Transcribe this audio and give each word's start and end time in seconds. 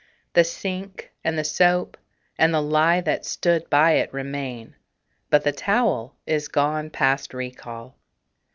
The 0.33 0.43
sink 0.43 1.11
and 1.23 1.37
the 1.37 1.43
soap 1.43 1.95
and 2.35 2.51
the 2.51 2.59
lye 2.59 3.01
that 3.01 3.23
stood 3.23 3.69
by 3.69 3.91
it 3.91 4.11
Remain; 4.11 4.75
but 5.29 5.43
the 5.43 5.51
towel 5.51 6.15
is 6.25 6.47
gone 6.47 6.89
past 6.89 7.35
recall. 7.35 7.95